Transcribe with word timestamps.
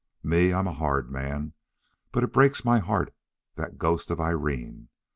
Me, 0.23 0.51
I'm 0.51 0.65
a 0.65 0.73
hard 0.73 1.11
man, 1.11 1.53
but 2.11 2.23
it 2.23 2.33
breaks 2.33 2.65
my 2.65 2.79
heart, 2.79 3.13
that 3.55 3.77
ghost 3.77 4.09
of 4.09 4.19
Irene. 4.19 4.87